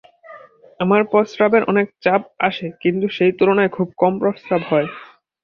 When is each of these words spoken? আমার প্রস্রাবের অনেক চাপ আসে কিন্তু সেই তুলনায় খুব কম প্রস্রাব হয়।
আমার 0.79 1.01
প্রস্রাবের 1.11 1.63
অনেক 1.63 1.87
চাপ 2.03 2.21
আসে 2.39 2.67
কিন্তু 2.81 3.05
সেই 3.09 3.31
তুলনায় 3.39 3.71
খুব 3.71 3.87
কম 3.97 4.13
প্রস্রাব 4.21 4.61
হয়। 4.69 4.87